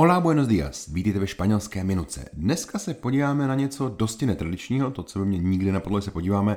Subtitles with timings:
[0.00, 2.28] Hola, buenos días, vítejte ve španělské minuce.
[2.32, 6.56] Dneska se podíváme na něco dosti netradičního, to, co by mě nikdy napadlo, se podíváme,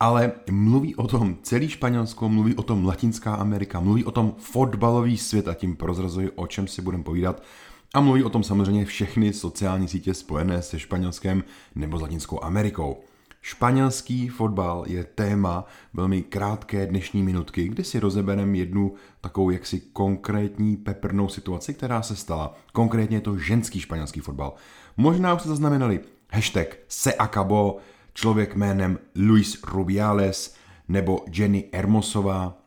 [0.00, 5.18] ale mluví o tom celý Španělsko, mluví o tom Latinská Amerika, mluví o tom fotbalový
[5.18, 7.42] svět a tím prozrazuji, o čem si budeme povídat.
[7.94, 13.00] A mluví o tom samozřejmě všechny sociální sítě spojené se Španělskem nebo s Latinskou Amerikou.
[13.46, 15.64] Španělský fotbal je téma
[15.94, 22.16] velmi krátké dnešní minutky, kdy si rozebereme jednu takovou jaksi konkrétní peprnou situaci, která se
[22.16, 22.54] stala.
[22.72, 24.54] Konkrétně je to ženský španělský fotbal.
[24.96, 26.00] Možná už jste zaznamenali
[26.32, 27.78] hashtag se acabó,
[28.14, 30.54] člověk jménem Luis Rubiales
[30.88, 32.58] nebo Jenny Hermosová,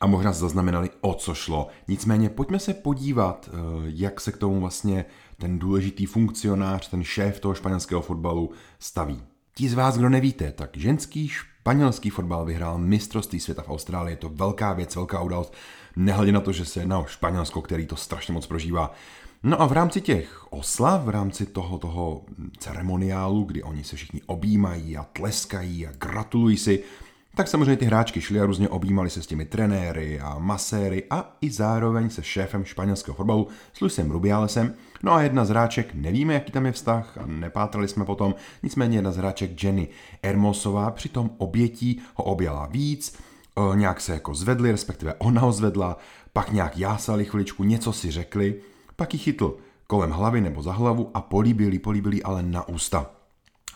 [0.00, 1.68] a možná zaznamenali, o co šlo.
[1.88, 5.04] Nicméně pojďme se podívat, eh, jak se k tomu vlastně
[5.38, 9.22] ten důležitý funkcionář, ten šéf toho španělského fotbalu staví.
[9.60, 14.12] Ti z vás, kdo nevíte, tak ženský španělský fotbal vyhrál mistrovství světa v Austrálii.
[14.12, 15.54] Je to velká věc, velká událost,
[15.96, 18.94] nehledě na to, že se jedná o Španělsko, který to strašně moc prožívá.
[19.42, 22.24] No a v rámci těch oslav, v rámci toho, toho
[22.58, 26.82] ceremoniálu, kdy oni se všichni objímají a tleskají a gratulují si,
[27.34, 31.36] tak samozřejmě ty hráčky šly a různě objímali se s těmi trenéry a maséry a
[31.40, 34.74] i zároveň se šéfem španělského fotbalu s Luisem Rubialesem.
[35.02, 38.98] No a jedna z hráček, nevíme, jaký tam je vztah, a nepátrali jsme potom, nicméně
[38.98, 39.88] jedna z hráček Jenny
[40.24, 43.18] Hermosová při tom obětí ho objala víc,
[43.74, 45.96] nějak se jako zvedli, respektive ona ho zvedla,
[46.32, 48.60] pak nějak jásali chviličku, něco si řekli,
[48.96, 53.10] pak ji chytl kolem hlavy nebo za hlavu a políbili, políbili ale na ústa.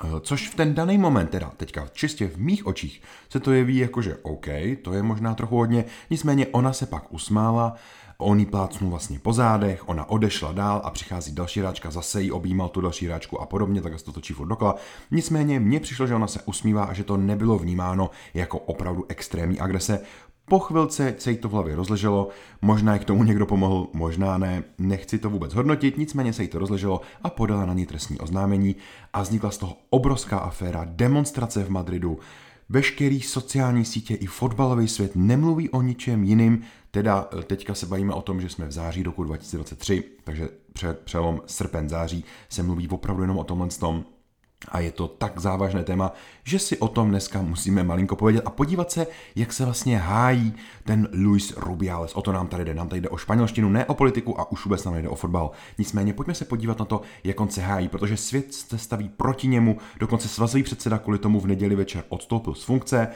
[0.02, 3.76] Eh, což v ten daný moment, teda teďka čistě v mých očích, se to jeví
[3.76, 4.46] jako, že OK,
[4.82, 7.74] to je možná trochu hodně, nicméně ona se pak usmála,
[8.18, 12.32] on jí plácnul vlastně po zádech, ona odešla dál a přichází další hráčka, zase jí
[12.32, 14.76] objímal tu další hráčku a podobně, tak se to točí furt dokola.
[15.10, 19.60] Nicméně mně přišlo, že ona se usmívá a že to nebylo vnímáno jako opravdu extrémní
[19.60, 20.00] agrese,
[20.48, 22.28] po chvilce se jí to v hlavě rozleželo,
[22.62, 26.58] možná k tomu někdo pomohl, možná ne, nechci to vůbec hodnotit, nicméně se jí to
[26.58, 28.76] rozleželo a podala na ní trestní oznámení
[29.12, 32.18] a vznikla z toho obrovská aféra, demonstrace v Madridu,
[32.68, 38.14] veškerý sociální sítě i fotbalový svět nemluví o ničem jiným, teda eh, teďka se bavíme
[38.14, 42.88] o tom, že jsme v září roku 2023, takže před přelom srpen září se mluví
[42.88, 44.04] opravdu jenom o tomhle tom,
[44.68, 46.12] a je to tak závažné téma,
[46.44, 50.54] že si o tom dneska musíme malinko povědět a podívat se, jak se vlastně hájí
[50.84, 52.14] ten Luis Rubiales.
[52.14, 52.74] O to nám tady jde.
[52.74, 55.50] Nám tady jde o španělštinu, ne o politiku a už vůbec nám jde o fotbal.
[55.78, 59.48] Nicméně pojďme se podívat na to, jak on se hájí, protože svět se staví proti
[59.48, 59.78] němu.
[60.00, 63.08] Dokonce svazový předseda kvůli tomu v neděli večer odstoupil z funkce.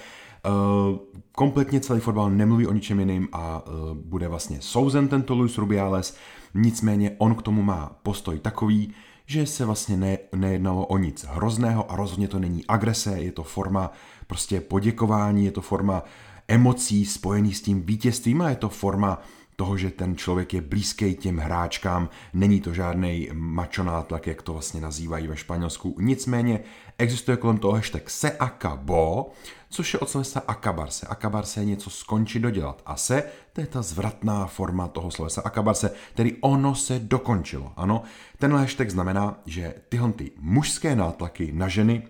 [0.47, 0.97] Uh,
[1.33, 6.17] kompletně celý fotbal nemluví o ničem jiným a uh, bude vlastně souzen tento Luis Rubiales.
[6.55, 8.95] Nicméně on k tomu má postoj takový,
[9.29, 13.43] že se vlastně ne, nejednalo o nic hrozného a rozhodně to není agrese, je to
[13.43, 13.93] forma
[14.27, 16.03] prostě poděkování, je to forma
[16.49, 19.23] emocí spojený s tím vítězstvím a je to forma
[19.57, 24.81] toho, že ten člověk je blízký těm hráčkám, není to žádný mačonátlak, jak to vlastně
[24.81, 25.97] nazývají ve Španělsku.
[26.01, 26.61] Nicméně
[26.99, 29.31] existuje kolem toho hashtag se acabó,
[29.69, 31.07] což je od slovesa akabarse.
[31.07, 32.83] Akabarse je něco skončit, dodělat.
[32.87, 37.73] A se, to je ta zvratná forma toho slovesa akabarse, tedy ono se dokončilo.
[37.77, 38.03] Ano,
[38.39, 42.03] tenhle hashtag znamená, že tyhle ty mužské nátlaky na ženy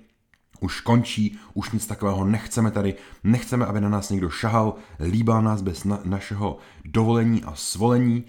[0.61, 5.63] už končí, už nic takového nechceme tady, nechceme, aby na nás někdo šahal, líbá nás
[5.63, 8.25] bez na, našeho dovolení a svolení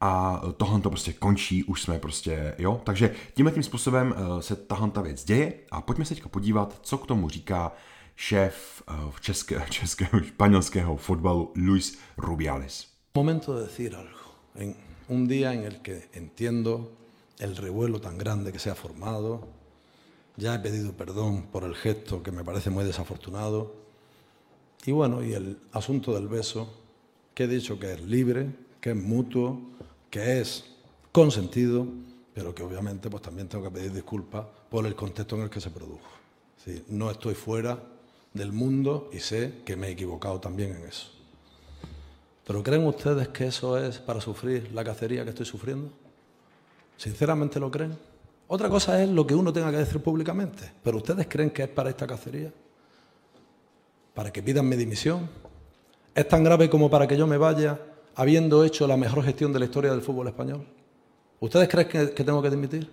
[0.00, 4.56] a tohle to prostě končí, už jsme prostě, jo, takže tímhle tím způsobem eh, se
[4.56, 7.72] tahle ta věc děje a pojďme se teďka podívat, co k tomu říká
[8.16, 12.86] šéf eh, v české, českého španělského fotbalu Luis Rubiales.
[13.14, 14.18] Momento de decir algo.
[14.54, 14.74] En
[15.08, 16.92] un día en el que entiendo
[17.38, 19.48] el revuelo tan grande que se ha formado,
[20.36, 23.74] Ya he pedido perdón por el gesto que me parece muy desafortunado.
[24.84, 26.72] Y bueno, y el asunto del beso,
[27.34, 28.50] que he dicho que es libre,
[28.80, 29.60] que es mutuo,
[30.10, 30.64] que es
[31.12, 31.86] consentido,
[32.34, 35.60] pero que obviamente pues también tengo que pedir disculpas por el contexto en el que
[35.60, 36.10] se produjo.
[36.88, 37.78] No estoy fuera
[38.34, 41.10] del mundo y sé que me he equivocado también en eso.
[42.46, 45.90] ¿Pero creen ustedes que eso es para sufrir la cacería que estoy sufriendo?
[46.96, 47.96] ¿Sinceramente lo creen?
[48.48, 50.72] Otra cosa es lo que uno tenga que decir públicamente.
[50.82, 52.52] Pero ¿ustedes creen que es para esta cacería?
[54.14, 55.28] ¿Para que pidan mi dimisión?
[56.14, 57.80] ¿Es tan grave como para que yo me vaya
[58.14, 60.66] habiendo hecho la mejor gestión de la historia del fútbol español?
[61.40, 62.90] ¿Ustedes creen que, tengo que dimitir?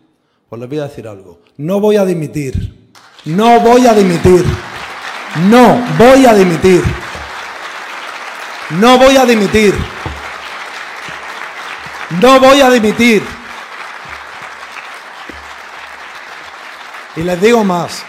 [0.48, 1.42] Pues les voy a decir algo.
[1.58, 2.92] No voy a dimitir.
[3.26, 4.46] No voy a dimitir.
[5.36, 6.84] No voy a dimitir.
[8.72, 9.76] No voy a dimitir.
[12.22, 13.24] No voy a dimitir.
[17.16, 18.04] Y les digo más,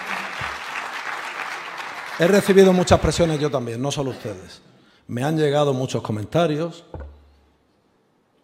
[2.18, 4.62] he recibido muchas presiones yo también, no solo ustedes.
[5.08, 6.84] Me han llegado muchos comentarios,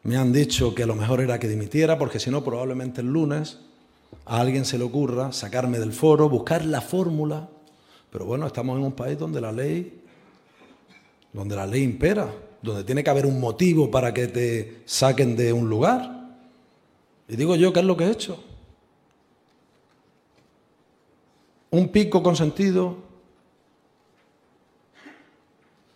[0.03, 3.59] Me han dicho que lo mejor era que dimitiera porque si no probablemente el lunes
[4.25, 7.49] a alguien se le ocurra sacarme del foro, buscar la fórmula.
[8.17, 10.01] Pero bueno, estamos en un país donde la ley,
[11.35, 12.33] donde la ley impera,
[12.63, 16.35] donde tiene que haber un motivo para que te saquen de un lugar.
[17.29, 18.43] Y digo yo, ¿qué es lo que he hecho?
[21.69, 22.97] Un pico consentido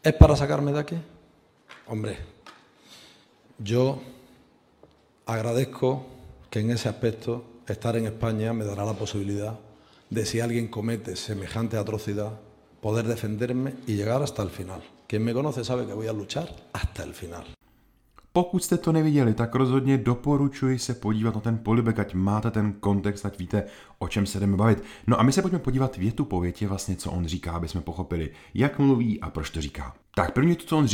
[0.02, 0.96] es para sacarme de aquí.
[1.87, 2.19] Hombre,
[3.56, 3.99] yo
[5.25, 6.05] agradezco
[6.50, 9.58] que en ese aspecto estar en España me dará la posibilidad
[10.11, 12.41] de si alguien comete semejante atrocidad,
[12.81, 14.83] poder defenderme y llegar hasta el final.
[15.07, 17.45] Quien me conoce sabe que voy a luchar hasta el final.
[18.33, 22.73] Pokud jste to neviděli, tak rozhodně doporučuji se podívat na ten polibek, ať máte ten
[22.73, 23.65] kontext, ať víte,
[23.99, 24.83] o čem se jdeme bavit.
[25.07, 27.81] No a my se pojďme podívat větu po větě vlastně, co on říká, aby jsme
[27.81, 29.95] pochopili, jak mluví a proč to říká.
[30.15, 30.85] Tak první to,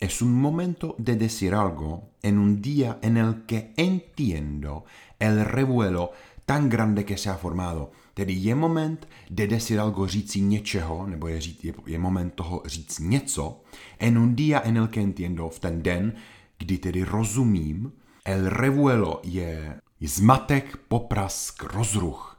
[0.00, 4.84] Es un momento de decir algo en un día en el que entiendo
[5.20, 6.12] el revuelo
[6.46, 7.90] tan grande que se ha formado.
[8.14, 12.62] Tedy je moment de decir algo říci něčeho, nebo je, říct, je, je moment toho
[12.64, 13.60] říct něco,
[13.98, 16.12] en un día en el que entiendo, v ten den,
[16.58, 17.92] kdy tedy rozumím,
[18.24, 22.34] el revuelo je zmatek, poprask, rozruch.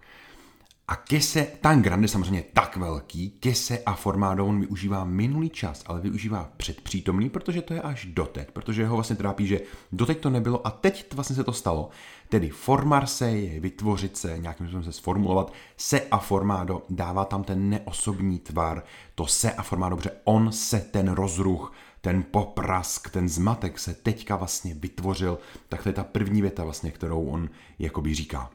[0.87, 6.01] A kese tan grande, samozřejmě tak velký, kese a formado, on využívá minulý čas, ale
[6.01, 9.61] využívá předpřítomný, protože to je až doteď, protože ho vlastně trápí, že
[9.91, 11.89] doteď to nebylo a teď vlastně se to stalo.
[12.29, 17.43] Tedy formar se je vytvořit se, nějakým způsobem se sformulovat, se a formado dává tam
[17.43, 18.83] ten neosobní tvar,
[19.15, 24.35] to se a formado, dobře, on se ten rozruch, ten poprask, ten zmatek se teďka
[24.35, 25.39] vlastně vytvořil,
[25.69, 27.49] tak to je ta první věta vlastně, kterou on
[27.79, 28.51] jakoby říká.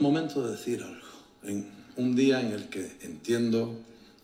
[0.00, 1.06] Momento de decir algo.
[1.42, 1.64] En
[1.96, 3.74] un día en el que entiendo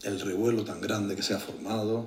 [0.05, 2.07] el revuelo tan grande que se ha formado,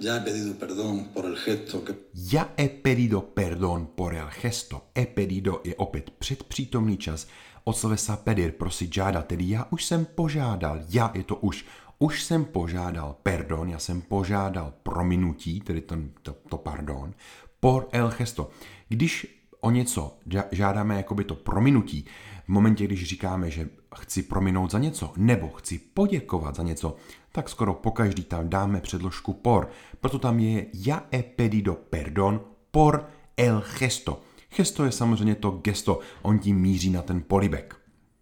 [0.00, 1.94] ya he pedido perdón por el gesto que...
[2.14, 4.82] Ya he pedido perdón por el gesto.
[4.94, 7.26] He pedido je opět předpřítomný čas
[7.64, 11.66] od slovesa pedir, prosit žádat, tedy já už jsem požádal, já je to už,
[11.98, 17.14] už jsem požádal perdon, já jsem požádal prominutí, tedy ten, to, to pardon,
[17.60, 18.50] por el gesto.
[18.88, 19.26] Když
[19.60, 20.18] o něco
[20.52, 22.06] žádáme jakoby to prominutí,
[22.44, 26.96] v momentě, když říkáme, že chci prominout za něco, nebo chci poděkovat za něco,
[27.36, 29.68] tak skoro pokaždý tam dáme předložku por.
[30.00, 32.40] Proto tam je ja he pedido perdón
[32.70, 33.04] por
[33.36, 34.20] el gesto.
[34.56, 37.76] Gesto je samozřejmě to gesto, on tím míří na ten polibek.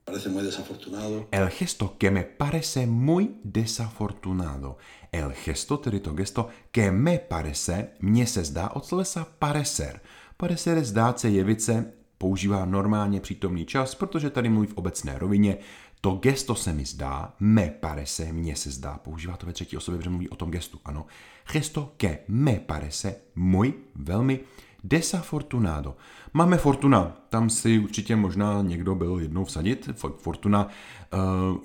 [0.04, 1.26] Parece muy desafortunado.
[1.30, 4.76] El gesto que me parece muy desafortunado.
[5.12, 10.00] El gesto, tedy to gesto, que me parece, mně se zdá od slovesa parecer.
[10.36, 15.56] Parecer zdát se, jevit se, používá normálně přítomný čas, protože tady mluví v obecné rovině.
[16.04, 19.98] To gesto se mi zdá, me parece, mně se zdá, používá to ve třetí osobě,
[19.98, 21.06] protože mluví o tom gestu, ano.
[21.52, 24.40] Gesto que me parece, můj, velmi,
[24.82, 25.96] desafortunado.
[26.32, 29.88] Máme Fortuna, tam si určitě možná někdo byl jednou vsadit.
[30.18, 31.16] Fortuna, eh,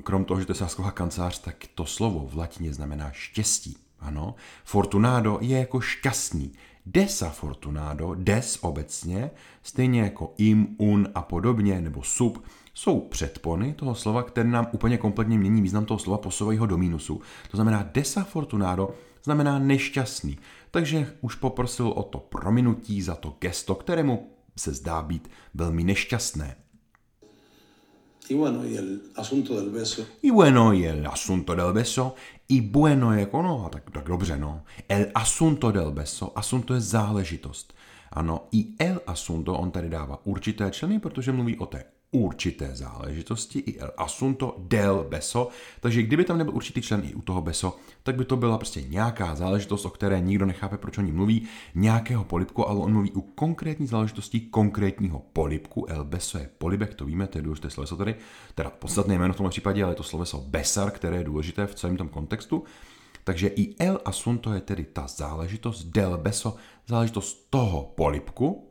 [0.03, 3.77] krom toho, že to je sásková kancelář, tak to slovo v latině znamená štěstí.
[3.99, 6.51] Ano, Fortunado je jako šťastný.
[6.85, 9.31] Desafortunado, des obecně,
[9.63, 12.45] stejně jako im, un a podobně, nebo sub,
[12.79, 16.77] jsou předpony toho slova, které nám úplně kompletně mění význam toho slova, posouvají ho do
[16.77, 17.21] mínusu.
[17.51, 20.37] To znamená desafortunado znamená nešťastný.
[20.71, 26.55] Takže už poprosil o to prominutí za to gesto, kterému se zdá být velmi nešťastné.
[28.29, 30.05] Y bueno, y el asunto del beso.
[30.21, 32.15] Y bueno, y el asunto del beso.
[32.47, 34.61] Y bueno je jako, no, tak, tak dobře, no.
[34.89, 36.37] El asunto del beso.
[36.37, 37.73] Asunto je záležitost.
[38.11, 43.59] Ano, i el asunto on tady dává určité členy, protože mluví o té určité záležitosti,
[43.59, 45.49] i el asunto del beso,
[45.79, 48.81] takže kdyby tam nebyl určitý člen i u toho beso, tak by to byla prostě
[48.81, 53.11] nějaká záležitost, o které nikdo nechápe, proč o ní mluví, nějakého polipku, ale on mluví
[53.11, 55.85] u konkrétní záležitosti konkrétního polipku.
[55.89, 58.15] El beso je polibek, to víme, to je důležité sloveso tady,
[58.55, 61.75] teda podstatné jméno v tomhle případě, ale je to sloveso besar, které je důležité v
[61.75, 62.63] celém tom kontextu.
[63.23, 66.55] Takže i el asunto je tedy ta záležitost, del beso,
[66.87, 68.68] záležitost toho polipku,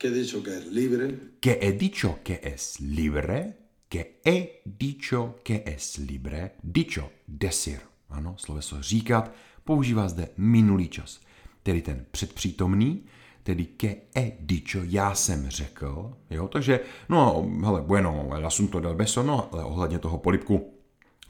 [0.00, 1.18] que he dicho que es libre.
[1.40, 3.56] Que he dicho que es libre.
[3.88, 6.52] Que he dicho que es libre.
[6.62, 7.80] Dicho, decir.
[8.08, 9.32] Ano, sloveso říkat
[9.64, 11.20] používá zde minulý čas.
[11.62, 13.04] Tedy ten předpřítomný,
[13.42, 18.94] tedy ke he dicho, já jsem řekl, jo, takže, no, hele, bueno, el asunto del
[18.94, 20.74] beso, no, ale ohledně toho polipku,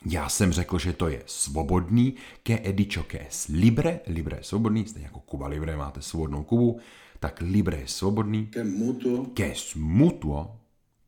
[0.06, 4.44] já jsem řekl, že to je svobodný, ke he dicho, que es libre, libre je
[4.44, 6.80] svobodný, stejně jako Kuba libre, máte svobodnou Kubu,
[7.20, 8.46] tak libre je svobodný.
[8.46, 9.24] Que mutuo.
[9.34, 10.56] Que es mutuo.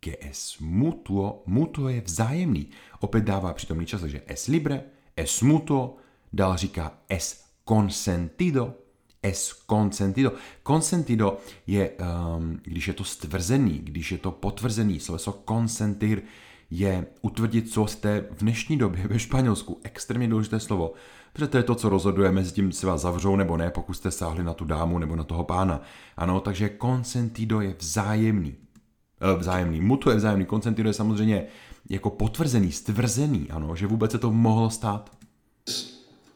[0.00, 1.42] Que es mutuo.
[1.46, 2.68] Mutuo je vzájemný.
[3.00, 4.84] Opět dává přítomný čas, takže es libre,
[5.16, 5.96] es mutuo.
[6.32, 8.74] Dál říká es consentido.
[9.22, 10.32] es consentido.
[10.66, 16.22] Consentido je, um, když je to stvrzený, když je to potvrzený, sloveso consentir
[16.74, 19.80] je utvrdit, co jste v dnešní době ve Španělsku.
[19.82, 20.92] Extrémně důležité slovo,
[21.32, 24.10] protože to je to, co rozhoduje mezi tím, si vás zavřou nebo ne, pokud jste
[24.10, 25.82] sáhli na tu dámu nebo na toho pána.
[26.16, 28.54] Ano, takže consentido je vzájemný.
[29.20, 29.80] E, vzájemný.
[29.80, 30.46] Mutu je vzájemný.
[30.46, 31.46] Consentido je samozřejmě
[31.90, 35.10] jako potvrzený, stvrzený, ano, že vůbec se to mohlo stát.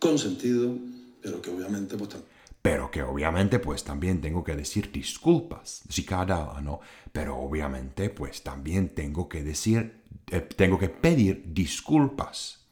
[0.02, 0.74] Consentido,
[1.22, 2.16] pero que obviamente pues
[2.62, 5.82] Pero que obviamente pues también tengo que decir disculpas.
[5.88, 6.80] Říká dál, ano.
[7.12, 9.92] Pero obviamente pues también tengo que decir,
[10.30, 12.66] eh, tengo que pedir disculpas.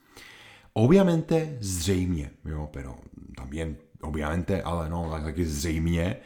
[0.72, 2.96] Obviamente zřejmě, jo, pero
[3.36, 6.16] también obviamente, ale no, taky zřejmě,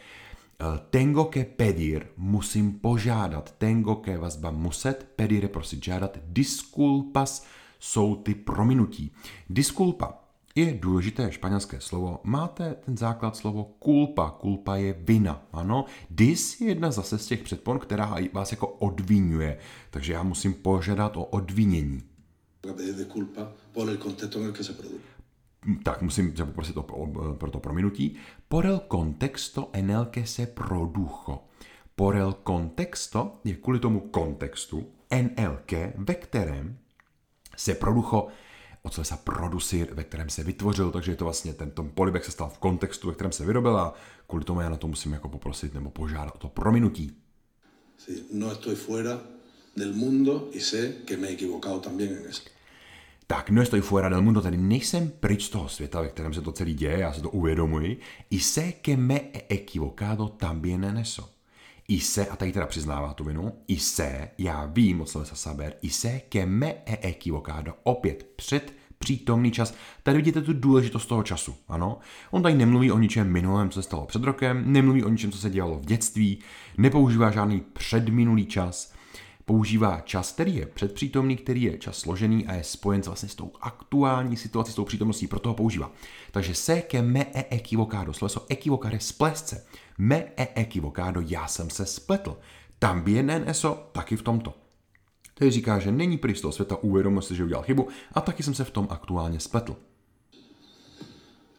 [0.61, 7.47] eh, tengo que pedir, musím požádat, tengo que vazba muset, pedir je prosit žádat, disculpas
[7.79, 9.13] jsou ty prominutí.
[9.49, 10.18] Disculpa
[10.59, 12.21] je důležité španělské slovo.
[12.25, 14.39] Máte ten základ slovo culpa.
[14.43, 15.47] Culpa je vina.
[15.53, 19.59] Ano, dis je jedna zase z těch předpon, která vás jako odvinuje.
[19.91, 22.03] Takže já musím požádat o odvinění.
[25.83, 28.17] Tak musím tě poprosit o, o, pro to prominutí.
[28.49, 31.39] Por el contexto en el que se produjo.
[31.97, 36.79] Por el contexto je kvůli tomu kontextu en el que, ve kterém
[37.57, 38.29] se produjo
[38.89, 42.31] od slesa producir, ve kterém se vytvořil, takže je to vlastně ten tom polibek se
[42.31, 43.95] stal v kontextu, ve kterém se vyrobil a
[44.27, 47.17] kvůli tomu já na to musím jako poprosit nebo požádat o to prominutí.
[47.99, 49.21] Sí, no estoy fuera
[49.77, 52.43] del mundo y sé que me he equivocado también en eso.
[53.27, 56.41] Tak, no estoy fuera del mundo, tedy nejsem pryč z toho světa, ve kterém se
[56.41, 58.01] to celý děje, já se to uvědomuji.
[58.31, 61.38] Y sé que me he equivocado también en eso.
[61.97, 66.47] Sé, a tady teda přiznává tu vinu, sé, já vím od slova saber, sé que
[66.47, 69.75] me he equivocado, opět před přítomný čas.
[70.03, 71.99] Tady vidíte tu důležitost toho času, ano.
[72.31, 75.39] On tady nemluví o ničem minulém, co se stalo před rokem, nemluví o ničem, co
[75.39, 76.39] se dělalo v dětství,
[76.79, 78.93] nepoužívá žádný předminulý čas,
[79.45, 83.53] používá čas, který je předpřítomný, který je čas složený a je spojen vlastně s tou
[83.61, 85.93] aktuální situací, s tou přítomností, proto ho používá.
[86.31, 89.65] Takže se ke me e equivocado, sloveso equivocare splesce.
[89.99, 92.37] Me e equivocado, já jsem se spletl.
[92.79, 94.55] También en eso, taky v tomto.
[95.35, 98.43] Tedy říká, že není pryč z toho světa, uvědomil si, že udělal chybu a taky
[98.43, 99.77] jsem se v tom aktuálně spletl.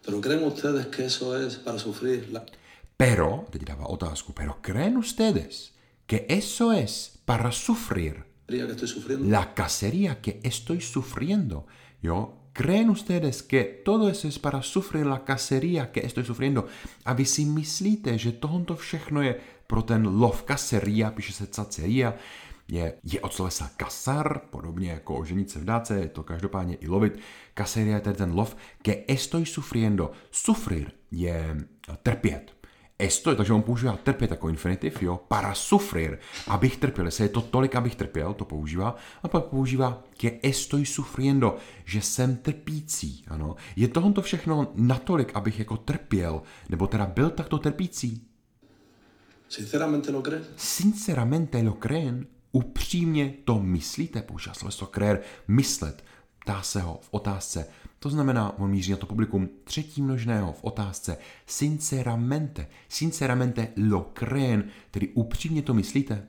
[0.06, 2.42] Pero creen ustedes que eso es para sufrir la...
[2.98, 5.72] Pero, teď dává otázku, pero creen ustedes
[6.06, 8.24] que eso es para sufrir
[9.20, 11.66] la cacería que estoy sufriendo.
[12.02, 16.68] Yo, ¿creen ustedes que todo eso es para sufrir la cacería que estoy sufriendo?
[17.06, 22.20] A vy si myslíte, že tohoto všechno je pro ten lov cacería, píše se cacería,
[22.68, 26.88] je, je od slovesa kasar, podobně jako oženit se v dáce, je to každopádně i
[26.88, 27.20] lovit.
[27.56, 30.12] Cacería je tedy ten lov, que estoy sufriendo.
[30.32, 31.56] Sufrir je
[32.04, 32.59] trpět.
[33.02, 37.42] Estoy, takže on používá trpět jako infinitiv, jo, para sufrir, abych trpěl, jestli je to
[37.42, 43.56] tolik, abych trpěl, to používá, a pak používá que estoy sufriendo, že jsem trpící, ano.
[43.76, 48.28] Je tohoto všechno natolik, abych jako trpěl, nebo teda byl takto trpící?
[49.50, 50.44] Sinceramente lo creen?
[50.56, 52.28] Sinceramente lo creen?
[52.52, 54.22] Upřímně to myslíte?
[54.22, 56.04] Používá slovo creer, myslet,
[56.40, 57.68] ptá se ho v otázce,
[58.00, 62.68] to znamená, on míří na to publikum třetí množného v otázce sinceramente.
[62.90, 66.28] Sinceramente lo creen, tedy upřímně to myslíte?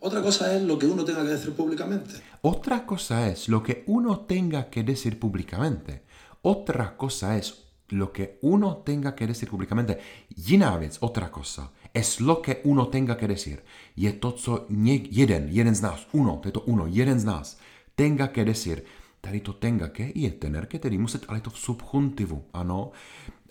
[0.00, 2.12] Otra cosa es lo que uno tenga que decir públicamente.
[2.42, 6.00] Otra cosa es lo que uno tenga que decir públicamente.
[6.42, 9.98] Otra cosa es lo que uno tenga que decir públicamente.
[10.36, 13.62] Jiná věc, otra cosa, es lo que uno tenga que decir.
[13.96, 17.24] Je to, co něk, jeden, jeden z nás, uno, to je to uno, jeden z
[17.24, 17.58] nás,
[17.94, 18.84] tenga que decir.
[19.20, 22.92] Tady to tenga que je tener que, tedy muset, ale je to v subjuntivu, ano.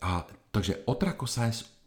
[0.01, 1.77] A takže otra cosa es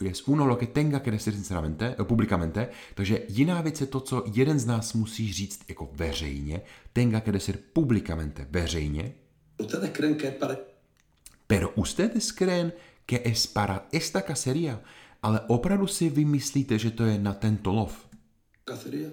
[0.00, 4.00] es uno lo que tenga que decir sinceramente, eh, publicamente, takže jiná věc je to,
[4.00, 6.60] co jeden z nás musí říct jako veřejně,
[6.92, 9.14] tenga que decir publicamente, veřejně.
[9.58, 10.56] Ustedes creen que es para...
[11.46, 12.72] Pero ustedes creen
[13.06, 14.80] que es para esta cacería,
[15.22, 17.92] ale opravdu si vymyslíte, že to je na tento lov.
[18.64, 19.08] Cacería?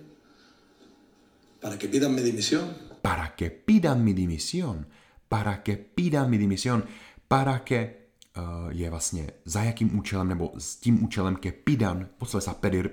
[1.61, 2.92] Para que pidan mi dimisión?
[3.03, 4.87] Para que pidan mi dimisión,
[5.29, 6.83] para que pidan mi dimisión,
[7.27, 7.95] para que
[8.37, 12.89] uh, je vlastně za jakým účelem, nebo s tím účelem, ke pidan, poslesa pedir,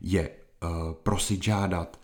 [0.00, 2.00] je uh, prosit žádat.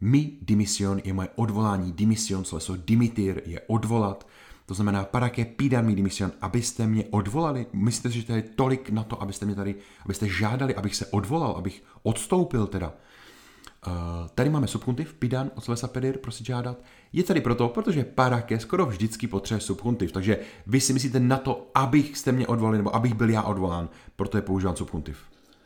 [0.00, 4.26] Mi dimisión je moje odvolání, dimisión, sloveso dimitir je odvolat,
[4.66, 7.66] to znamená, para que pidan mi dimisión, abyste mě odvolali.
[7.72, 11.52] Myslíte, že to je tolik na to, abyste mě tady, abyste žádali, abych se odvolal,
[11.52, 12.94] abych odstoupil teda.
[13.86, 16.78] Uh, tady máme subjuntiv, pidan, od slova pedir, prosím žádat.
[17.12, 21.70] Je tady proto, protože parake skoro vždycky potřebuje subjuntiv, takže vy si myslíte na to,
[21.74, 25.18] abych jste mě odvolali, nebo abych byl já odvolán, proto je používán subjuntiv.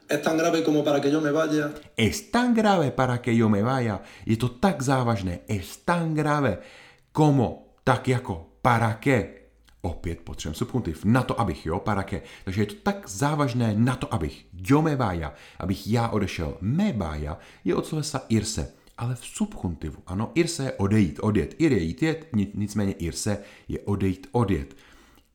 [0.09, 1.71] Es tan grave como para que yo me vaya.
[1.97, 4.01] Es tan grave para que yo me vaya.
[4.27, 5.39] Je to tak závažné.
[5.49, 6.59] Es tan grave
[7.13, 9.44] como, tak jako, para que.
[9.85, 11.05] Opět potřebujeme subjuntiv.
[11.05, 12.23] Na to, abych, jo, para que.
[12.45, 14.47] Takže je to tak závažné na to, abych.
[14.53, 15.33] Yo me vaya.
[15.59, 16.57] Abych já odešel.
[16.61, 18.73] Me vaya je od slovesa irse.
[18.99, 21.55] Ale v subjuntivu, ano, irse je odejít, odjet.
[21.59, 23.39] Ir je jít, jet, nicméně irse
[23.69, 24.77] je odejít, odjet.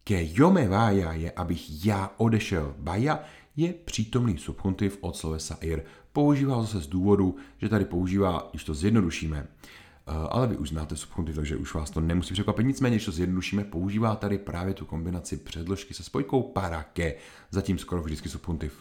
[0.04, 2.76] Ke yo me vaya je, abych já odešel.
[2.78, 3.20] Vaya
[3.56, 5.84] je přítomný subjuntiv od slovesa ir.
[6.14, 9.48] Používá zase z důvodu, že tady používá, když to zjednodušíme,
[10.30, 12.66] ale vy už znáte subjuntiv, takže už vás to nemusí překvapit.
[12.66, 17.16] Nicméně, když to zjednodušíme, používá tady právě tu kombinaci předložky se spojkou para que,
[17.52, 18.74] zatím skoro vždycky subjuntiv.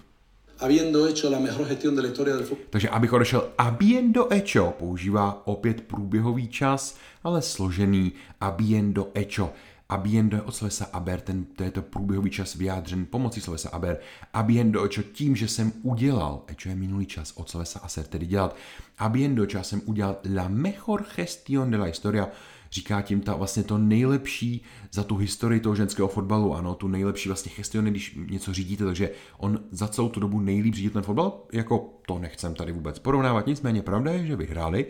[0.61, 2.67] Habiendo hecho la mejor gestión de la historia del fútbol.
[2.71, 9.53] Takže abych odešel habiendo hecho, používá opět průběhový čas, ale složený habiendo hecho.
[9.91, 13.99] Abiendo je od slovesa aber, ten, to je to průběhový čas vyjádřen pomocí slovesa aber.
[14.33, 18.57] Abiendo očo tím, že jsem udělal, ečo je minulý čas od slovesa aser, tedy dělat.
[18.99, 22.29] Abiendo očo jsem udělal la mejor gestión de la historia,
[22.71, 27.29] říká tím ta vlastně to nejlepší za tu historii toho ženského fotbalu, ano, tu nejlepší
[27.29, 31.41] vlastně gestion, když něco řídíte, takže on za celou tu dobu nejlíp řídil ten fotbal,
[31.53, 34.87] jako to nechcem tady vůbec porovnávat, nicméně pravda je, že vyhráli,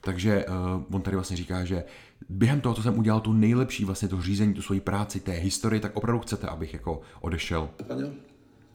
[0.00, 1.84] takže uh, on tady vlastně říká, že
[2.28, 5.80] během toho, co jsem udělal tu nejlepší vlastně to řízení, tu svoji práci, té historii,
[5.80, 7.70] tak opravdu chcete, abych jako odešel.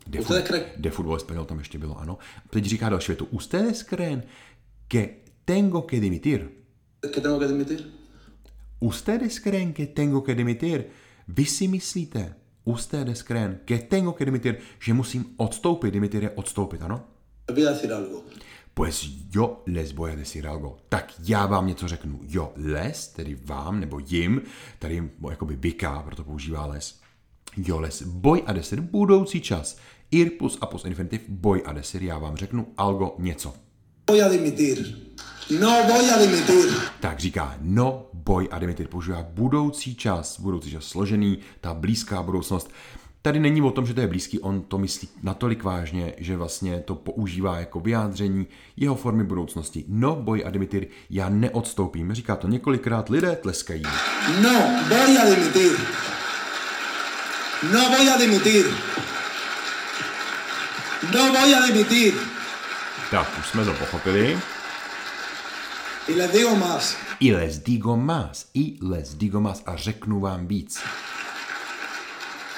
[0.08, 0.34] De, fu-
[0.77, 2.18] de fútbol español tam ještě bylo, ano.
[2.50, 3.27] Teď říká další větu.
[3.32, 4.24] Ustedes creen
[4.88, 5.10] que
[5.46, 6.50] tengo que dimitir?
[7.13, 7.84] Que tengo que dimitir?
[8.79, 10.84] Ustedes creen que tengo que dimitir?
[11.27, 16.82] Vy si myslíte, ustedes creen que tengo que dimitir, že musím odstoupit, dimitir je odstoupit,
[16.82, 17.06] ano?
[17.53, 18.24] Voy a decir algo.
[18.80, 20.78] Pues yo les voy a decir algo.
[20.90, 22.20] Tak já vám něco řeknu.
[22.24, 24.42] Jo, les, tedy vám, nebo jim,
[24.80, 27.00] tady jakoby vyká, proto používá les.
[27.58, 29.78] Jo, les, voy a decir budoucí čas.
[30.12, 33.54] Ir plus a plus infinitiv, voy a decir, já vám řeknu algo, něco.
[34.10, 34.98] Voy a dimitir.
[35.60, 36.74] No voy a dimitir.
[37.00, 42.72] Tak říká no, voy a dimitir, používá budoucí čas, budoucí čas složený, ta blízká budoucnost.
[43.21, 46.79] Tady není o tom, že to je blízký, on to myslí natolik vážně, že vlastně
[46.79, 49.86] to používá jako vyjádření jeho formy budoucnosti.
[49.88, 52.13] No, boj a dimitir, já neodstoupím.
[52.13, 53.84] Říká to několikrát, lidé tleskají.
[54.41, 55.71] No voy a dimitir.
[57.73, 58.65] No voy a dimitir.
[61.13, 62.13] No voy a dimitir.
[63.12, 64.39] Tak, už jsme to pochopili.
[66.08, 66.95] Y les digo más.
[67.19, 70.79] I les digo más, i les digo más a řeknu vám víc.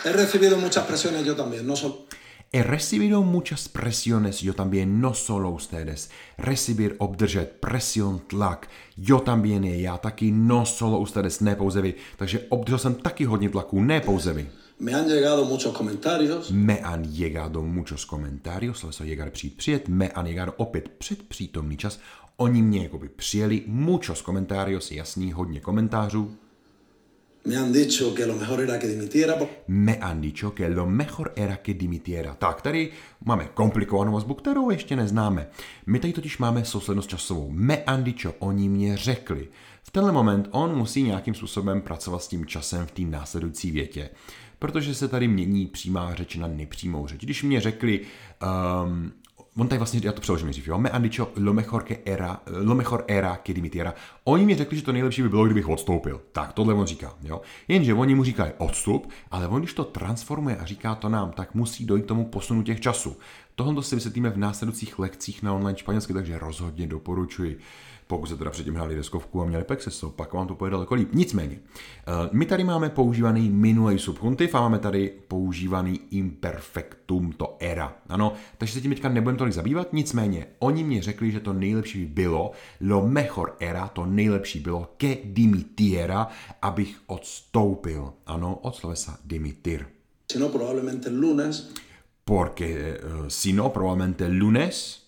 [0.04, 2.08] He recibido muchas presiones yo también, no solo.
[2.52, 6.10] He recibido muchas presiones, yo también, no solo ustedes.
[6.38, 8.68] Recibir, obdržet, presión, tlak.
[8.98, 11.94] Yo también je, já taky, no solo ustedes, ne pouze vy.
[12.18, 14.50] Takže obdržel jsem taky hodně tlaku, ne pouze vy.
[14.80, 16.52] Me han llegado muchos comentarios.
[16.52, 21.78] Me han llegado muchos comentarios, sloveso llegar přijít, přijet, me han llegado opět před přítomný
[21.78, 22.00] čas.
[22.38, 26.38] Oni mě jakoby přijeli, muchos comentarios, jasný, hodně komentářů.
[27.46, 29.36] Me han dicho que lo mejor era que dimitiera.
[29.68, 32.36] Me han dicho que lo mejor era que dimitiera.
[32.36, 32.92] Tak, tady
[33.26, 35.48] máme komplikovanou vazbu, kterou ještě neznáme.
[35.86, 37.50] My tady totiž máme souslednost časovou.
[37.52, 39.48] Me han dicho, oni mě řekli.
[39.84, 44.10] V tenhle moment on musí nějakým způsobem pracovat s tím časem v té následující větě.
[44.60, 47.22] Protože se tady mění přímá řeč na nepřímou řeč.
[47.24, 48.02] Když mě řekli,
[48.86, 49.12] um,
[49.58, 52.76] on tady vlastně, já to přeložím nejdřív, jo, me han dicho lo mejor era, lo
[52.76, 53.54] mejor era que.
[54.24, 56.22] Oni mi řekli, že to nejlepší by bylo, kdybych odstoupil.
[56.32, 57.42] Tak, tohle on říká, jo.
[57.68, 61.56] Jenže oni mu říkají odstup, ale on když to transformuje a říká to nám, tak
[61.56, 63.18] musí dojít k tomu posunu těch časů.
[63.56, 67.60] Tohle si vysvětlíme v následujících lekcích na online španělsky, takže rozhodně doporučuji.
[68.12, 71.10] Pokud se teda předtím hráli deskovku a měli Pexeso, pak vám to pojede daleko líp.
[71.13, 77.95] Nicméně, eh, my tady máme používaný minulý subjuntiv a máme tady používaný imperfectum, to era.
[78.10, 82.00] Ano, takže se tím teďka nebudeme tolik zabývat, nicméně oni mě řekli, že to nejlepší
[82.00, 86.28] by bylo, lo mejor era, to nejlepší bylo ke dimitiera,
[86.62, 88.13] abych odstoupil.
[88.26, 89.86] Ano, od slovesa dimitir.
[90.32, 91.71] Si no, probablemente el lunes
[92.24, 95.01] Porque eh, si no, probablemente el lunes,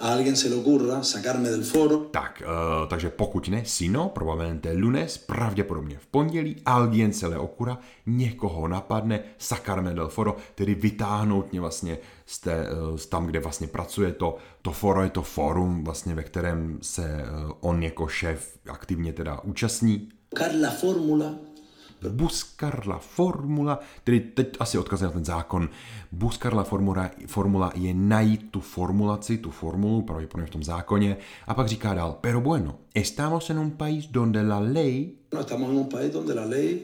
[0.00, 4.72] a alguien se le ocurra sacarme del foro Tak, uh, takže pokud ne, sino, probablemente
[4.72, 11.52] lunes, pravděpodobně v pondělí, alguien se le ocura, někoho napadne, sacarme del foro, tedy vytáhnout
[11.52, 15.22] mě vlastně z, té, uh, z tam, kde vlastně pracuje to, to foro je to
[15.22, 20.08] fórum, vlastně ve kterém se uh, on jako šéf aktivně teda účastní.
[20.30, 20.70] buscar la
[22.00, 25.68] fórmula Buscar la formula, tedy teď asi odkazuje na ten zákon.
[26.12, 31.54] Buscar la formula, formula je najít tu formulaci, tu formulu, pravděpodobně v tom zákoně, a
[31.54, 35.12] pak říká dál, pero bueno, estamos en un país donde la ley...
[35.32, 36.80] No, estamos en un país donde la ley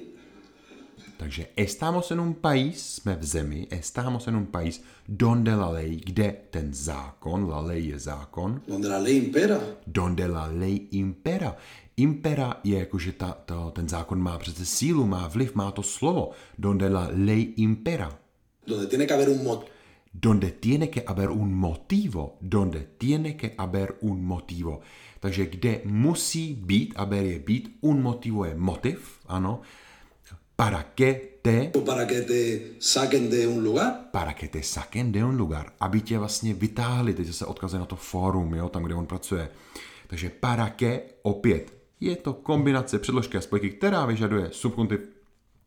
[1.17, 6.01] takže estamos en un país, jsme v zemi, estamos en un país donde la ley,
[6.05, 8.63] kde ten zákon, la ley je zákon.
[8.69, 9.61] Donde la ley impera.
[9.87, 11.57] Donde la ley impera.
[11.97, 15.83] Impera je jako, že ta, ta, ten zákon má přece sílu, má vliv, má to
[15.83, 16.31] slovo.
[16.59, 18.19] Donde la ley impera.
[18.67, 19.69] Donde tiene que haber un motivo.
[20.15, 22.37] Donde tiene que haber un motivo.
[22.41, 24.81] Donde tiene que haber un motivo.
[25.21, 28.99] Takže kde musí být, haber je být, un motivo je motiv,
[29.29, 29.61] ano,
[30.57, 31.73] para que te...
[31.85, 34.11] Para que te saquen de un lugar.
[34.11, 35.73] Para que te saquen de un lugar.
[35.81, 39.49] Aby tě vlastně vytáhli, teď se odkazuje na to fórum, jo, tam, kde on pracuje.
[40.07, 45.01] Takže para que, opět, je to kombinace předložky a spojky, která vyžaduje subjuntiv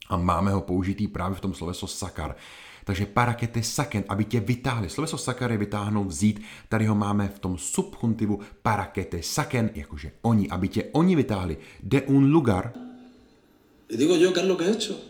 [0.10, 2.36] a máme ho použitý právě v tom sloveso sakar.
[2.84, 4.90] Takže para que te saken, aby tě vytáhli.
[4.90, 6.42] Sloveso sakar je vytáhnout, vzít.
[6.70, 11.16] Tady ho máme v tom subjuntivu para que te saken, jakože oni, aby tě oni
[11.16, 11.58] vytáhli.
[11.84, 12.74] De un lugar,
[13.90, 15.02] Y digo yo, ¿qué es lo que he hecho?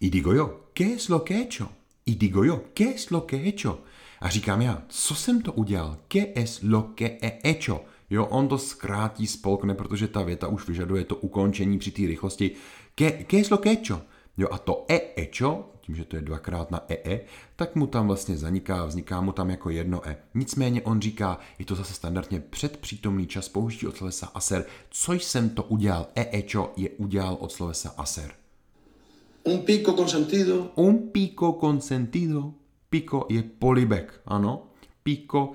[0.00, 1.70] Y digo yo, ¿qué es lo que he hecho?
[2.06, 3.84] Y digo yo, ¿qué es lo que he hecho?
[4.20, 5.98] A říkám já, co jsem to udělal?
[6.08, 7.84] ¿Qué es lo que he hecho?
[8.10, 12.50] Jo, on to zkrátí, spolkne, protože ta věta už vyžaduje to ukončení při té rychlosti.
[12.94, 14.02] ¿Qué, ¿Qué es lo que he hecho?
[14.38, 17.20] Jo, a to e hecho, tím, že to je dvakrát na ee,
[17.56, 20.16] tak mu tam vlastně zaniká, vzniká mu tam jako jedno e.
[20.34, 24.64] Nicméně on říká, je to zase standardně předpřítomný čas použití od slovesa aser.
[24.90, 26.06] Co jsem to udělal?
[26.14, 28.30] E hecho je udělal od slovesa aser.
[29.44, 30.70] Un pico con sentido.
[30.74, 32.52] Un pico con sentido.
[32.90, 34.66] Pico je polibek, ano.
[35.02, 35.52] Pico,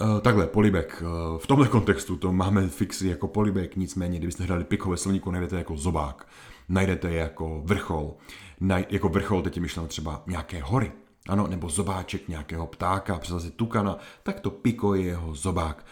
[0.00, 1.02] Uh, takhle, polibek.
[1.02, 5.30] Uh, v tomhle kontextu to máme fixy jako polibek, nicméně, kdybyste hledali piko ve slovníku,
[5.30, 6.26] najdete jako zobák
[6.68, 8.14] najdete je jako vrchol.
[8.64, 10.92] Naj, jako vrchol teď je myšleno třeba nějaké hory,
[11.28, 15.86] ano, nebo zobáček nějakého ptáka, přeleze tukana, tak to piko je jeho zobák.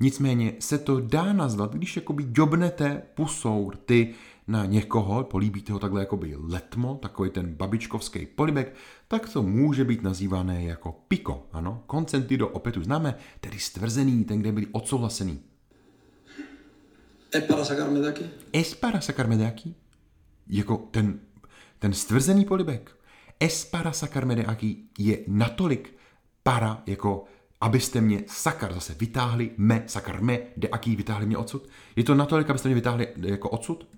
[0.00, 4.14] Nicméně se to dá nazvat, když jakoby jobnete pusou rty
[4.46, 8.74] na někoho, políbíte ho takhle jakoby letmo, takový ten babičkovský polibek,
[9.08, 11.82] tak to může být nazývané jako piko, ano.
[11.90, 15.40] Consentido opět už známe, tedy stvrzený, ten, kde byli odsouhlasený.
[17.32, 18.30] Es para sacarme de aquí?
[18.52, 19.76] Es para sacarme de aquí?
[20.48, 21.20] jako ten,
[21.86, 22.96] ten stvrzený polibek,
[23.40, 25.94] es para sakarme de aki je natolik
[26.42, 27.24] para, jako
[27.60, 31.68] abyste mě sakar zase vytáhli, me, sakarme, de aký vytáhli mě odsud.
[31.96, 33.88] Je to natolik, abyste mě vytáhli jako odsud?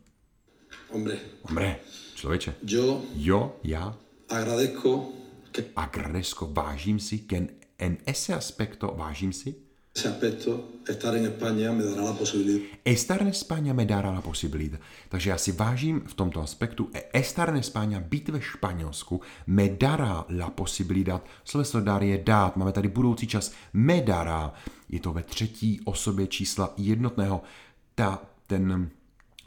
[0.91, 1.19] Hombre.
[1.43, 1.77] Hombre,
[2.15, 2.55] člověče.
[2.63, 3.03] Yo.
[3.15, 3.97] Jo, já.
[4.29, 5.13] Agradezco.
[5.53, 5.65] Que...
[5.77, 7.49] Agradezco, vážím si, ken
[7.79, 9.55] en ese aspecto, vážím si,
[9.99, 12.61] ese aspecto, estar en España me dará la posibilidad.
[12.85, 14.81] Estar en España me dará la posibilidad.
[15.09, 19.69] Takže já si vážím v tomto aspektu, e estar en España, být ve Španělsku, me
[19.69, 21.25] dará la posibilidad.
[21.45, 24.53] Sloveso dar je dát, máme tady budoucí čas, me dará.
[24.89, 27.43] Je to ve třetí osobě čísla jednotného.
[27.95, 28.91] Ta, ten,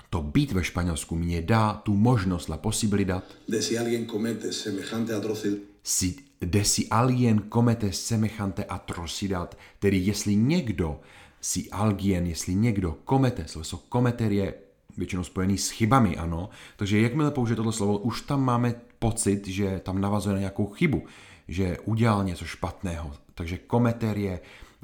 [0.09, 3.23] to být ve Španělsku mě dá tu možnost, la posibilidad.
[3.47, 5.59] De si alguien comete semejante atrocidad.
[5.83, 10.99] Si de si alguien comete semejante atrocidad, tedy jestli někdo,
[11.41, 14.53] si alguien, jestli někdo komete, slovo kometer je
[14.97, 19.79] většinou spojený s chybami, ano, takže jakmile použije toto slovo, už tam máme pocit, že
[19.83, 21.03] tam navazuje na nějakou chybu,
[21.47, 24.39] že udělal něco špatného, takže kometer je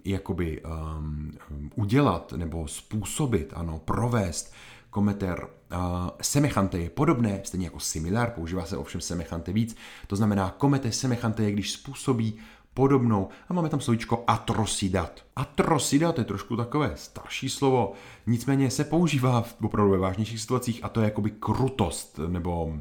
[0.06, 1.32] jakoby um,
[1.76, 4.54] udělat nebo způsobit, ano, provést,
[4.90, 5.78] kometer uh,
[6.22, 9.78] semejante je podobné, stejně jako similar, používá se ovšem semejante víc.
[10.08, 12.40] To znamená, komete semejante je, když způsobí
[12.74, 13.30] podobnou.
[13.50, 15.26] A máme tam slovíčko atrocidat.
[15.36, 17.94] Atrocidat je trošku takové starší slovo,
[18.28, 22.74] nicméně se používá v opravdu ve vážnějších situacích a to je jakoby krutost nebo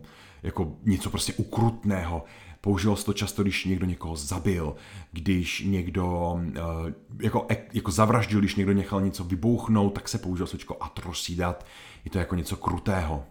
[0.43, 2.25] jako něco prostě ukrutného.
[2.67, 4.77] Použilo se to často, když někdo někoho zabil,
[5.13, 10.77] když někdo eh, jako, jako zavraždil, když někdo nechal něco vybouchnout, tak se použilo slovíčko
[10.81, 11.67] atrocidat.
[12.05, 13.25] Je to jako něco krutého.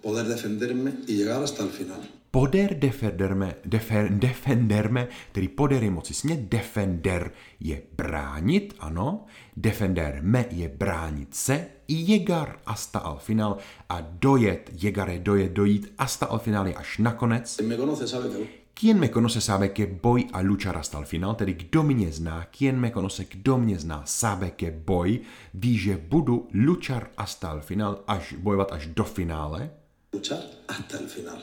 [0.00, 1.98] Poder defenderme y llegar hasta el final.
[2.30, 9.24] Poder defenderme, defer, defenderme, tedy poder je moci smět, defender je bránit, ano,
[9.56, 13.56] defenderme je bránit se, llegar hasta al final
[13.88, 17.60] a dojet, llegar je dojet, dojít, hasta al final je až nakonec.
[18.80, 22.44] Quien me conoce sabe que voy a luchar hasta el final, tedy kdo mě zná,
[22.44, 25.20] quien me conoce, kdo mě zná, sabe que voy,
[25.54, 29.70] ví, že budu luchar hasta el final, až bojovat až do finále.
[30.14, 31.38] Luchar hasta el final.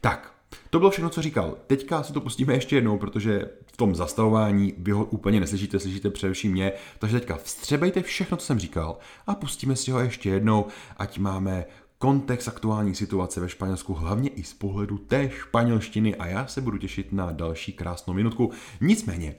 [0.00, 0.34] Tak,
[0.70, 1.56] to bylo všechno, co říkal.
[1.66, 6.10] Teďka si to pustíme ještě jednou, protože v tom zastavování vy ho úplně neslyšíte, slyšíte
[6.10, 6.72] především mě.
[6.98, 11.64] Takže teďka vstřebejte všechno, co jsem říkal a pustíme si ho ještě jednou, ať máme
[11.98, 16.78] kontext aktuální situace ve Španělsku, hlavně i z pohledu té španělštiny a já se budu
[16.78, 18.50] těšit na další krásnou minutku.
[18.80, 19.34] Nicméně,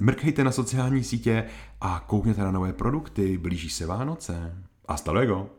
[0.00, 1.44] mrkejte na sociální sítě
[1.80, 4.56] a koukněte na nové produkty, blíží se Vánoce.
[4.88, 5.50] Hasta luego.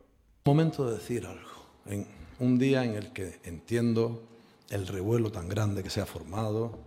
[0.45, 1.49] Momento de decir algo.
[1.85, 2.05] En
[2.39, 4.23] un día en el que entiendo
[4.69, 6.79] el revuelo tan grande que se ha formado,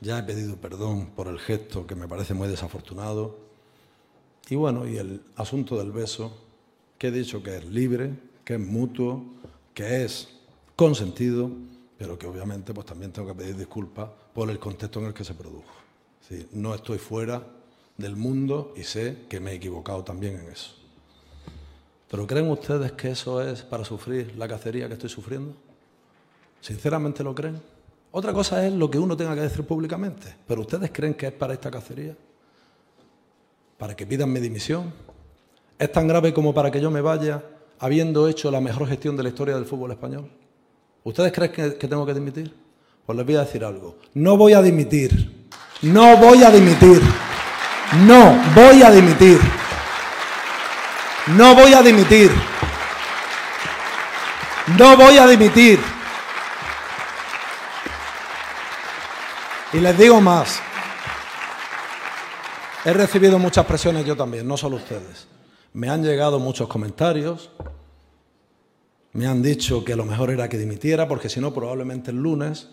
[0.00, 3.38] ya he pedido perdón por el gesto que me parece muy desafortunado.
[4.50, 6.43] Y bueno, y el asunto del beso,
[6.98, 9.24] que he dicho que es libre, que es mutuo,
[9.72, 10.28] que es
[10.76, 11.50] consentido,
[11.98, 15.24] pero que obviamente pues también tengo que pedir disculpas por el contexto en el que
[15.24, 15.72] se produjo.
[16.52, 17.42] no estoy fuera
[17.96, 20.74] del mundo y sé que me he equivocado también en eso.
[22.10, 25.54] ¿Pero creen ustedes que eso es para sufrir la cacería que estoy sufriendo?
[26.60, 27.60] ¿Sinceramente lo creen?
[28.10, 31.32] Otra cosa es lo que uno tenga que decir públicamente, pero ¿ustedes creen que es
[31.32, 32.16] para esta cacería?
[33.76, 34.92] ¿Para que pidan mi dimisión?
[35.78, 37.42] ¿Es tan grave como para que yo me vaya
[37.78, 40.30] habiendo hecho la mejor gestión de la historia del fútbol español?
[41.02, 42.54] ¿Ustedes creen que, tengo que dimitir?
[43.04, 43.96] Pues les voy a decir algo.
[44.14, 45.46] No voy a dimitir.
[45.82, 47.02] No voy a dimitir.
[48.06, 49.40] No voy a dimitir.
[51.36, 52.30] No voy a dimitir.
[54.78, 55.80] No voy a dimitir.
[59.74, 60.60] Y les digo más.
[62.84, 65.33] He recibido muchas presiones yo también, no solo ustedes.
[65.74, 67.50] Me han llegado muchos comentarios.
[69.12, 72.68] Me han dicho que lo mejor era que dimitiera porque si no probablemente el lunes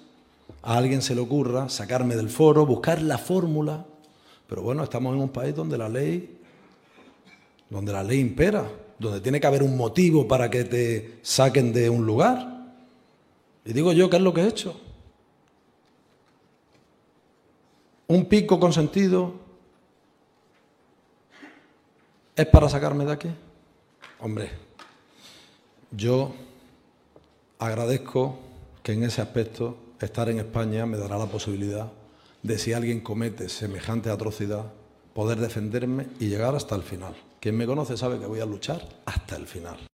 [0.61, 3.85] a alguien se le ocurra sacarme del foro, buscar la fórmula.
[4.47, 6.37] Pero bueno, estamos en un país donde la ley
[7.71, 11.89] donde la ley impera, donde tiene que haber un motivo para que te saquen de
[11.89, 12.67] un lugar.
[13.65, 14.79] Y digo yo, ¿qué es lo que he hecho?
[18.07, 19.35] Un pico consentido
[22.35, 23.29] es para sacarme de aquí.
[24.19, 24.49] Hombre,
[25.91, 26.33] yo
[27.59, 28.39] agradezco
[28.83, 31.91] que en ese aspecto estar en España me dará la posibilidad
[32.43, 34.65] de si alguien comete semejante atrocidad,
[35.13, 37.15] poder defenderme y llegar hasta el final.
[37.39, 39.89] Quien me conoce sabe que voy a luchar hasta el final.